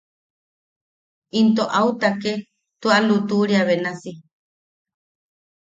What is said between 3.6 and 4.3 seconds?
benasi;.